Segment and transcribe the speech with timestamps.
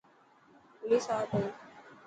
[0.79, 1.45] پوليس آئي هي.